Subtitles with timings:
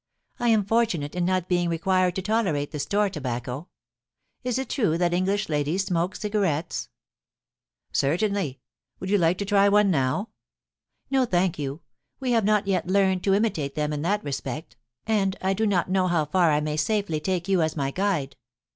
[0.39, 3.67] I am fortunate in not being re quired to tolerate the store tobacco.
[4.43, 6.89] Is it true that English ladies smoke cigarettes?
[7.91, 8.61] Certainly;
[8.99, 10.29] would you like to try one now?
[11.11, 11.81] No, thank you;
[12.19, 14.75] we have not yet learned to imitate them in that respect,
[15.05, 17.87] and I do not know how far I may safely take II 1 62 POLICY
[17.89, 18.07] AND PASS 10 X.
[18.07, 18.35] you as my guide.